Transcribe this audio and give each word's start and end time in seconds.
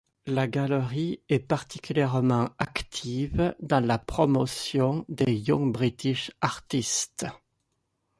La 0.25 0.47
galerie 0.47 1.19
est 1.29 1.37
particulièrement 1.37 2.49
active 2.57 3.53
dans 3.59 3.85
la 3.85 3.99
promotion 3.99 5.05
des 5.09 5.31
Young 5.31 5.71
British 5.71 6.31
Artists. 6.41 7.27